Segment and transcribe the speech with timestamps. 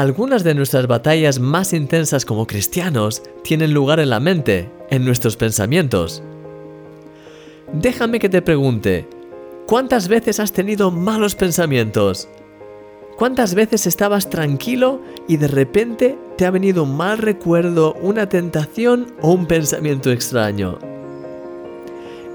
[0.00, 5.36] Algunas de nuestras batallas más intensas como cristianos tienen lugar en la mente, en nuestros
[5.36, 6.22] pensamientos.
[7.74, 9.06] Déjame que te pregunte,
[9.66, 12.30] ¿cuántas veces has tenido malos pensamientos?
[13.18, 19.12] ¿Cuántas veces estabas tranquilo y de repente te ha venido un mal recuerdo, una tentación
[19.20, 20.89] o un pensamiento extraño?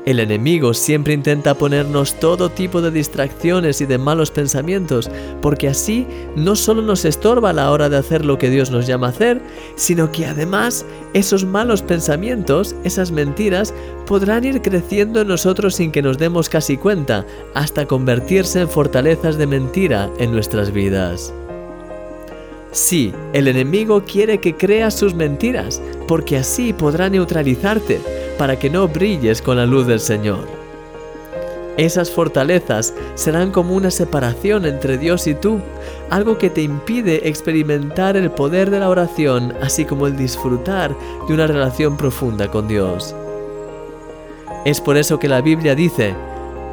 [0.06, 5.10] El enemigo siempre intenta ponernos todo tipo de distracciones y de malos pensamientos,
[5.42, 6.06] porque así
[6.36, 9.10] no solo nos estorba a la hora de hacer lo que Dios nos llama a
[9.10, 9.42] hacer,
[9.76, 13.74] sino que además esos malos pensamientos, esas mentiras,
[14.06, 19.40] podrán ir creciendo en nosotros sin que nos demos casi cuenta, hasta convertirse en fortalezas
[19.40, 21.34] de mentira en nuestras vidas.
[22.72, 28.88] Sí, el enemigo quiere que creas sus mentiras, porque así podrá neutralizarte para que no
[28.88, 30.48] brilles con la luz del Señor.
[31.78, 35.60] Esas fortalezas serán como una separación entre Dios y tú,
[36.10, 40.96] algo que te impide experimentar el poder de la oración, así como el disfrutar
[41.28, 43.14] de una relación profunda con Dios.
[44.64, 46.16] Es por eso que la Biblia dice,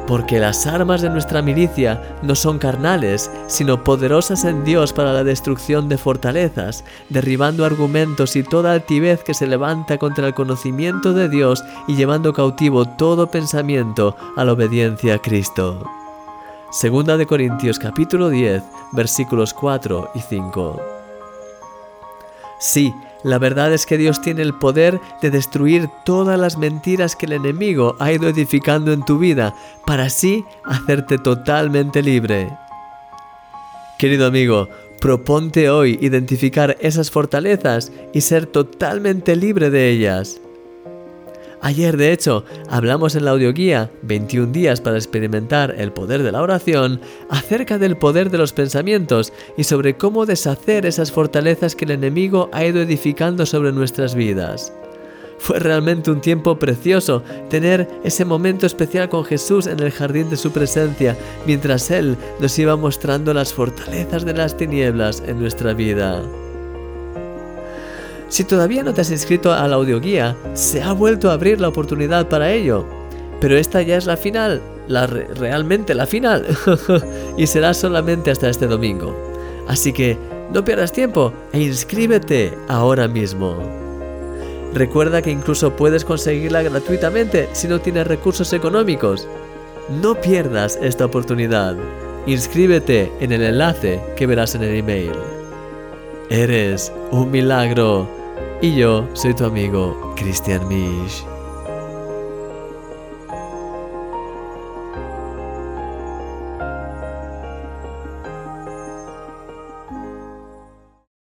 [0.07, 5.23] porque las armas de nuestra milicia no son carnales, sino poderosas en Dios para la
[5.23, 11.29] destrucción de fortalezas, derribando argumentos y toda altivez que se levanta contra el conocimiento de
[11.29, 15.83] Dios y llevando cautivo todo pensamiento a la obediencia a Cristo.
[16.71, 20.81] Segunda de Corintios capítulo 10, versículos 4 y 5.
[22.59, 22.93] Sí,
[23.23, 27.33] la verdad es que Dios tiene el poder de destruir todas las mentiras que el
[27.33, 32.49] enemigo ha ido edificando en tu vida para así hacerte totalmente libre.
[33.97, 34.67] Querido amigo,
[34.99, 40.41] proponte hoy identificar esas fortalezas y ser totalmente libre de ellas.
[41.63, 46.41] Ayer, de hecho, hablamos en la audioguía 21 días para experimentar el poder de la
[46.41, 51.91] oración acerca del poder de los pensamientos y sobre cómo deshacer esas fortalezas que el
[51.91, 54.73] enemigo ha ido edificando sobre nuestras vidas.
[55.39, 60.35] Fue realmente un tiempo precioso tener ese momento especial con Jesús en el jardín de
[60.35, 61.15] su presencia,
[61.47, 66.21] mientras Él nos iba mostrando las fortalezas de las tinieblas en nuestra vida.
[68.33, 71.67] Si todavía no te has inscrito a la audioguía, se ha vuelto a abrir la
[71.67, 72.83] oportunidad para ello.
[73.39, 74.59] Pero esta ya es la final,
[75.35, 76.43] realmente la final,
[77.37, 79.15] y será solamente hasta este domingo.
[79.67, 80.17] Así que
[80.51, 83.55] no pierdas tiempo e inscríbete ahora mismo.
[84.73, 89.27] Recuerda que incluso puedes conseguirla gratuitamente si no tienes recursos económicos.
[90.01, 91.75] No pierdas esta oportunidad.
[92.25, 95.11] Inscríbete en el enlace que verás en el email.
[96.31, 98.22] Eres un milagro
[98.61, 101.32] y yo soy tu amigo Christian Misch.